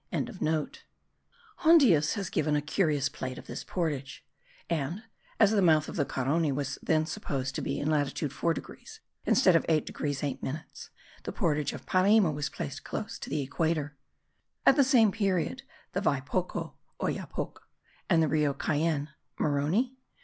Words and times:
Hondius 1.59 2.15
has 2.15 2.31
given 2.31 2.55
a 2.55 2.61
curious 2.63 3.07
plate 3.07 3.37
of 3.37 3.45
this 3.45 3.63
portage; 3.63 4.25
and, 4.67 5.03
as 5.39 5.51
the 5.51 5.61
mouth 5.61 5.87
of 5.87 5.95
the 5.95 6.05
Carony 6.07 6.51
was 6.51 6.79
then 6.81 7.05
supposed 7.05 7.53
to 7.53 7.61
be 7.61 7.79
in 7.79 7.87
latitude 7.87 8.33
4 8.33 8.55
degrees 8.55 8.99
(instead 9.27 9.55
of 9.55 9.63
8 9.69 9.85
degrees 9.85 10.23
8 10.23 10.41
minutes), 10.41 10.89
the 11.21 11.31
portage 11.31 11.71
of 11.71 11.85
Parima 11.85 12.33
was 12.33 12.49
placed 12.49 12.83
close 12.83 13.19
to 13.19 13.29
the 13.29 13.43
equator. 13.43 13.95
At 14.65 14.75
the 14.75 14.83
same 14.83 15.11
period 15.11 15.61
the 15.91 16.01
Viapoco 16.01 16.73
(Oyapoc) 16.99 17.59
and 18.09 18.23
the 18.23 18.27
Rio 18.27 18.55
Cayenne 18.55 19.09
(Maroni?) 19.37 19.97